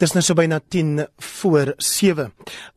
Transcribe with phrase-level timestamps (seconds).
[0.00, 2.30] Dis nou so byna 10 voor 7.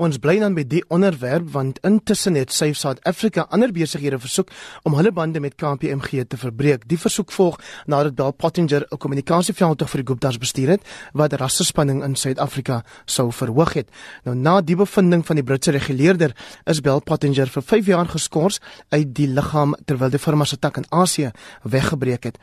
[0.04, 4.50] Ons bly dan by die onderwerp want intussen het Safe South Africa ander besighede versoek
[4.84, 6.84] om hulle bande met KPMG te verbreek.
[6.92, 10.82] Die versoek volg nadat Bell Pottinger 'n kommunikasieveldtog vir die Gupta's bestuur het
[11.14, 13.88] wat rassespanning in Suid-Afrika sou verhoog het.
[14.26, 16.36] Nou na die bevinding van die Britse reguleerder
[16.66, 18.60] is Bell Pottinger vir 5 jaar geskort
[18.90, 21.32] uit die liggaam terwyl die firma se tak in Asië
[21.64, 22.38] weggebreek het.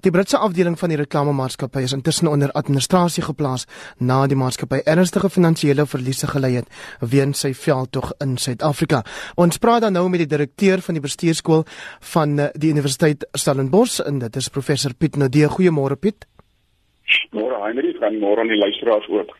[0.00, 3.64] Die Britse afdeling van die reklamemaatskappy is intussen onder administrasie geplaas
[3.98, 6.68] na die maatskappy ernstige finansiële verliese gelei het
[7.00, 9.02] weens sy veldtog in Suid-Afrika.
[9.36, 11.64] Ons praat dan nou met die direkteur van die bestuurskool
[12.12, 15.48] van eh, die Universiteit Stellenbosch en dit is professor Piet Nodee.
[15.48, 16.26] Goeiemôre Piet.
[17.30, 19.32] Môre Heinrich, dan môre aan die luisteraars ook.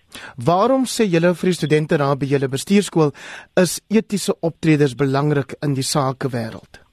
[0.46, 3.12] Waarom sê julle vir die studente daar by julle bestuurskool
[3.62, 6.86] is etiese optredes belangrik in die sakewêreld?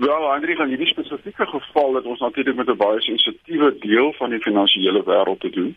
[0.00, 4.30] Wel, Andri, in hierdie spesifieke geval het ons natuurlik met 'n baie sensitiewe deel van
[4.30, 5.76] die finansiële wêreld te doen,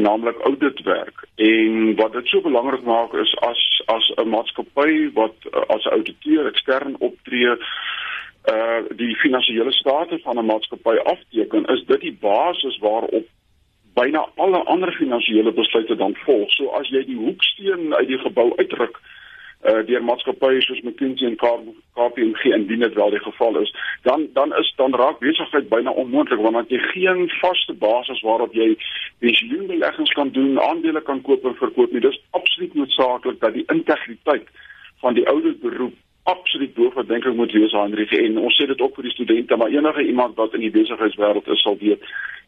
[0.00, 1.26] naamlik auditwerk.
[1.36, 5.94] En wat dit so belangrik maak is as as 'n maatskappy wat uh, as 'n
[5.96, 7.56] ouditeur ekstern optree,
[8.54, 13.26] uh die finansiële state van 'n maatskappy afteken, is dit die basis waarop
[13.94, 16.50] byna alle ander finansiële besluite dan volg.
[16.50, 19.23] So as jy die hoeksteen uit die gebou uitruk, uh,
[19.64, 21.36] deur maatskappye soos McKinsey en
[21.96, 26.40] KPMG indien dit wel die geval is, dan dan is dan raak besigheid byna onmoontlik
[26.40, 28.76] want jy geen vaste basis waarop jy
[29.24, 32.00] pensioenbeleggings kan doen, aandele kan koop en verkoop nie.
[32.00, 34.48] Dis absoluut noodsaaklik dat die integriteit
[35.00, 38.94] van die ouer beroep absoluut boorverdenking moet wees aan die en ons sê dit ook
[38.96, 42.04] vir die studente maar enige iemand wat in die besigheidswêreld is sal weet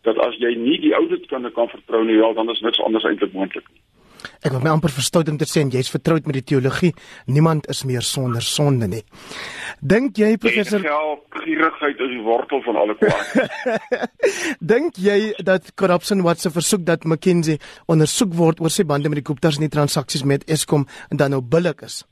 [0.08, 3.32] dat as jy nie die ouditkunde kan vertrou nie wel dan is niks anders eintlik
[3.32, 3.80] moontlik nie.
[4.46, 6.92] Ek wil my amper verstout om te sê jy's vertroud met die teologie.
[7.26, 9.02] Niemand is meer sonder sonde nie.
[9.82, 10.84] Dink jy professor
[11.40, 14.06] gierigheid is die wortel van alle kwaad?
[14.72, 17.58] Dink jy dat corruption wat se versoek dat McKinsey
[17.90, 21.34] ondersoek word oor sy bande met die Gupta's en die transaksies met Eskom en dan
[21.34, 22.04] nou billik is?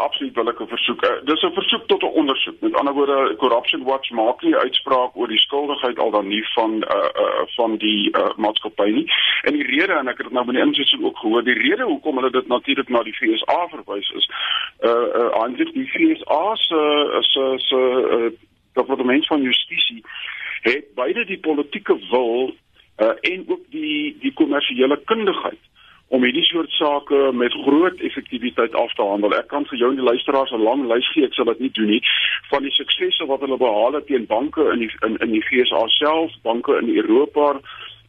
[0.00, 1.02] Dis 'n absoluut billike versoek.
[1.02, 2.60] Eh, dis 'n versoek tot 'n ondersoek.
[2.60, 6.72] Met ander woorde, Corruption Watch maak nie uitspraak oor die skuldigheid al dan nie van
[6.74, 9.12] uh uh van die uh maatskappy nie.
[9.42, 11.82] En die rede en ek het dit nou by die insetsing ook gehoor, die rede
[11.82, 14.30] hoekom hulle dit natuurlik na die FSA verwys is
[14.80, 16.80] uh uh aangesien die FSA se
[17.20, 17.80] se se
[18.16, 18.30] uh
[18.72, 20.04] departement van justisie
[20.60, 22.54] het beide die politieke wil
[22.98, 25.69] uh en ook die die kommersiële kundigheid
[26.10, 29.34] om hierdie soort sake met groot effektiwiteit af te handel.
[29.38, 31.70] Ek kan vir jou en die luisteraars 'n lang lys gee, ek sal dit nie
[31.70, 32.02] doen nie,
[32.50, 35.86] van die suksese wat hulle behaal het teen banke in die in in die FSA
[35.86, 37.60] self, banke in Europa,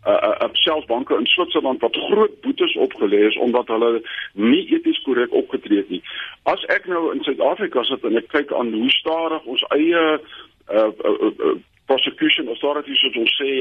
[0.07, 4.01] uh uh selfs banke in Switserland wat groot boetes opgelê is omdat hulle
[4.33, 6.01] nie eties korrek opgetree het nie.
[6.43, 10.01] As ek nou in Suid-Afrika sit en ek kyk aan hoe stadig ons eie
[10.73, 11.55] uh, uh, uh
[11.91, 13.51] prosecution authorities soos ons sê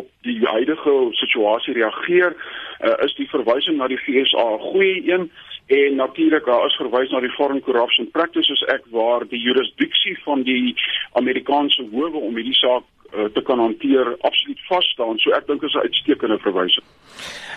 [0.00, 5.30] op die huidige situasie reageer uh, is die verwysing na die FSA 'n goeie een
[5.78, 10.42] en natuurlik daar is verwys na die Foreign Corruption Practices Act waar die jurisdiksie van
[10.42, 10.76] die
[11.12, 15.74] Amerikaanse howe om hierdie saak te kan hanteer absoluut vas staan so ek dink is
[15.74, 16.86] 'n uitstekende verwysing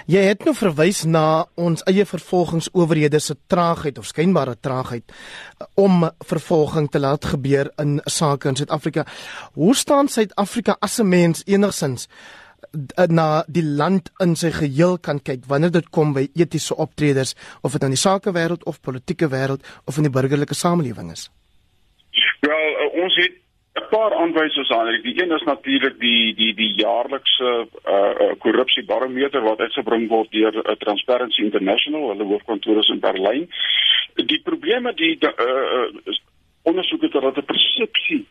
[0.09, 6.07] Jy het nou verwys na ons eie vervolgingsowerhede se traagheid of skynbare traagheid uh, om
[6.25, 9.05] vervolging te laat gebeur in sake in Suid-Afrika.
[9.53, 12.07] Hoe staan Suid-Afrika as 'n mens enigsins
[12.97, 17.35] uh, na die land in sy geheel kan kyk wanneer dit kom by etiese optreders
[17.61, 21.29] of dit in die sakewêreld of politieke wêreld of in die burgerlike samelewing is?
[22.41, 23.37] Wel, uh, ons het
[23.73, 25.01] 'n paar aanwysers aan.
[25.01, 30.55] Die een is natuurlik die die die jaarlikse uh, uh korrupsiebarometer wat uitgebring word deur
[30.55, 33.49] uh, Transparency International, hulle hoofkantoor is in Berlyn.
[34.15, 36.15] Die probleme die uh, uh
[36.63, 38.27] ondersoek het dat 'n persepsie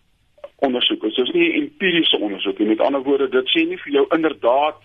[0.56, 1.14] ondersoek is.
[1.14, 2.68] Dit is nie 'n empiriese ondersoek nie.
[2.68, 4.76] Met ander woorde, dit sê nie vir jou inderdaad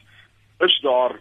[0.60, 1.20] is daar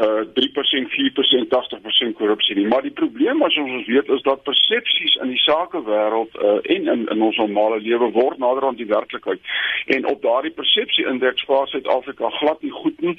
[0.00, 2.66] uh 3% 4% 80% korrupsie nie.
[2.66, 6.88] Maar die probleem as ons ons weet is dat persepsies in die sakewêreld uh en
[6.94, 9.40] in in ons normale lewe word nader aan die werklikheid.
[9.86, 13.16] En op daardie persepsie indeks vaar Suid-Afrika glad nie goed nie.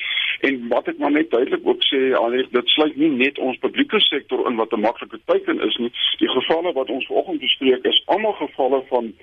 [0.47, 3.99] En wat ek maar net duidelik ook sê alreeds dit sluit nie net ons publieke
[3.99, 5.91] sektor in wat 'n maklike teken is nie.
[6.17, 9.13] Die gevalle wat ons vanoggend bespreek is almal gevalle van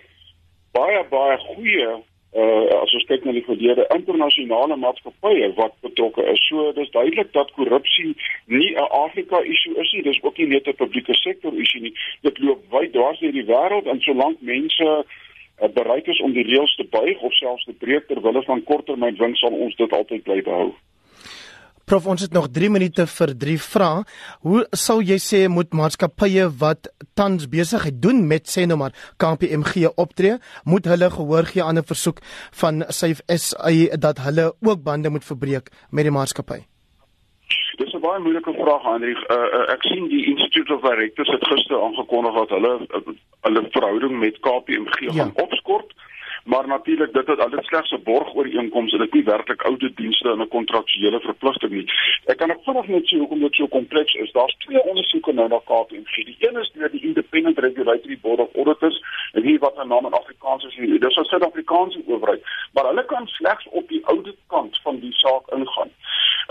[0.72, 1.90] baie baie goeie
[2.38, 6.42] uh as ons kyk na die verlede internasionale maatskappye wat betrokke is.
[6.48, 8.14] So dis duidelik dat korrupsie
[8.46, 11.94] nie 'n Afrika issue is nie, dis ook nie net 'n publieke sektor issue nie.
[12.22, 15.04] Dit loop wyd dwars deur die wêreld en solank mense
[15.62, 18.64] uh, bereid is om die reëls te buig of selfs te breek ter wille van
[18.64, 20.74] korttermyn wins sal ons dit altyd bly behou.
[21.88, 24.00] Prof, ons het nog 3 minute vir 3 vrae.
[24.44, 29.88] Hoe sou jy sê moet maatskappye wat tans besigheid doen met sê nou maar KPMG
[29.96, 30.34] optree,
[30.68, 32.20] moet hulle gehoor gee aan 'n versoek
[32.60, 36.60] van Safe SA dat hulle ook bande moet verbreek met die maatskappy?
[37.80, 39.20] Dis 'n baie moeilike vraag, Hendrik.
[39.30, 43.00] Uh, uh, ek sien die Institute of Directors het gister aangekondig dat hulle uh,
[43.40, 45.12] hulle verhouding met KPMG ja.
[45.12, 45.94] gaan opskort
[46.48, 50.40] maar natuurlik dit het alles slegs 'n borgooreenkoms en dit nie werklik oude dienste in
[50.40, 51.92] 'n kontraktuele verpligting nie.
[52.24, 54.32] Ek kan ook vinnig net sê hoekom dit so kompleks is.
[54.32, 56.14] Daar's twee ondersoeke nou na KPMG.
[56.24, 59.02] Die een is deur die Independent Regulatory Board of Auditors
[59.32, 62.42] en hier wat 'n naam in Afrikaans is, dis 'n Suid-Afrikaanse owerheid,
[62.72, 65.90] maar hulle kan slegs op die oude kant van die saak ingaan.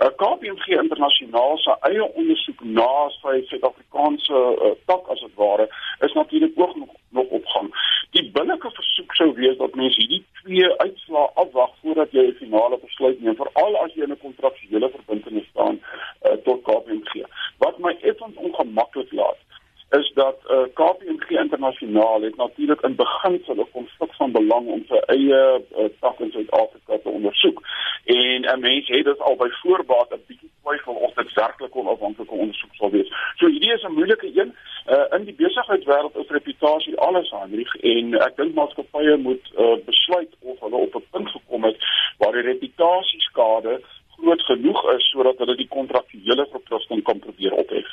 [0.03, 5.69] Uh, KPMG internasionaal se eie ondersoek na sy Suid-Afrikaanse uh, tak as dit ware
[5.99, 7.69] is natuurlik ook nog, nog opgang.
[8.15, 12.77] Die billike versoek sou wees dat mens hierdie twee uitslae afwag voordat jy 'n finale
[12.83, 17.25] besluit neem, veral as jy in 'n kontraktuele verbintenis staan uh, tot KPMG.
[17.57, 19.39] Wat my effens ongemaklik laat
[19.89, 24.83] is dat uh, eh, KPMG internasionaal het natuurlik in beginsel 'n konflik van belang om
[24.87, 27.61] sy eie uh, tak in Suid-Afrika te ondersoek.
[28.05, 31.79] En 'n mens het dit al by voorbaat 'n bietjie twyfel of dit werklik 'n
[31.79, 33.11] onafhanklike ondersoek sal wees.
[33.35, 34.55] So hierdie is 'n moeilike een.
[34.87, 40.31] Uh, in die besigheidswêreld is reputasie alles aanrig en ek dink maatskappye moet uh, besluit
[40.47, 41.87] of hulle op 'n punt gekom het
[42.23, 43.81] waar die reputasieskade
[44.15, 47.89] groot genoeg is sodat hulle die kontraktuele verpligting kan probeer ophef.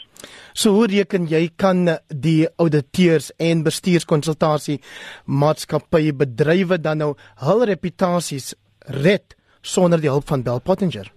[0.54, 4.78] So hoe reken jy kan die auditeurs en bestuurskonsultasie
[5.26, 7.12] maatskappye bedrywe dan nou
[7.42, 8.54] hul reputasies
[9.02, 11.10] red sonder die hulp van Bell Pottinger?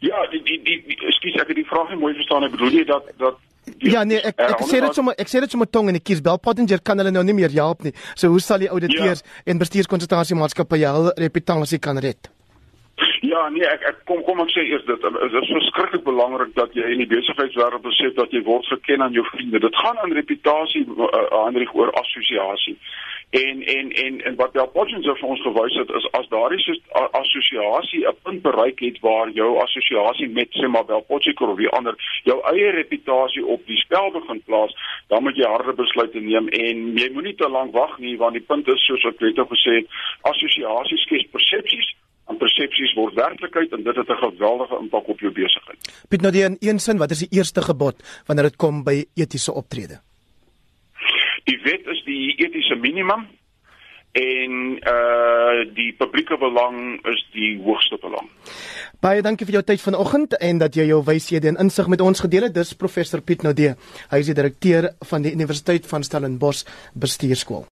[0.00, 2.44] Ja, die die die, die ekskuus ek het die vraag nie mooi verstaan.
[2.44, 3.44] Ek bedoel jy dat dat
[3.92, 6.22] ja nee, ek ek sê dit sommer ek sê dit sommer tong en ek kies
[6.24, 7.94] Bell Pottinger kan hulle nou nie meer help nie.
[8.14, 9.42] So hoe sal die auditeurs ja.
[9.52, 12.30] en bestuurskonsultasie maatskappye hul reputasie kan red?
[13.26, 16.72] Ja, nee, ek ek kom kom ek sê eers dit is, is verskriklik belangrik dat
[16.76, 19.60] jy in die besigheidswêreld besef dat jy word geken aan jou vriende.
[19.60, 21.08] Dit gaan aan reputasie uh,
[21.42, 22.76] aanrig oor assosiasie.
[23.30, 27.02] En en en en wat Bell Pottinger vir ons gewys het is as daardie so
[27.20, 31.68] assosiasie 'n punt bereik het waar jou assosiasie met sê maar Bell Pottinger of wie
[31.68, 34.72] ander jou eie reputasie op die spel begin plaas,
[35.08, 38.46] dan moet jy harde besluite neem en jy moenie te lank wag nie want die
[38.46, 39.86] punt is soos ek net al gesê het,
[40.22, 41.94] assosiasies skep persepsies
[42.30, 45.80] en persepsies word werklikheid en dit het 'n geweldige impak op jou besigheid.
[46.08, 47.96] Piet nou die in een sin, wat is die eerste gebod
[48.26, 50.05] wanneer dit kom by etiese optrede?
[51.46, 53.26] Die wet is die etiese minimum
[54.16, 58.30] en uh die publieke belang is die hoogste belang.
[59.04, 62.24] Baie dankie vir jou tyd vanoggend en dat jy jou wyshede en insig met ons
[62.24, 62.56] gedeel het.
[62.56, 63.76] Dis professor Piet Nodee.
[64.10, 66.64] Hy is die direkteur van die Universiteit van Stellenbosch
[66.94, 67.66] Bestuurskool.